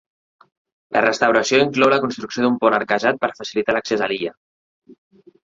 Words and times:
La 0.95 1.03
restauració 1.05 1.59
inclou 1.65 1.91
la 1.95 1.99
construcció 2.05 2.47
d'un 2.47 2.57
pont 2.65 2.77
arquejat 2.79 3.21
per 3.27 3.31
facilitar 3.43 3.77
l'accés 3.79 4.05
a 4.07 4.09
l'illa. 4.15 4.35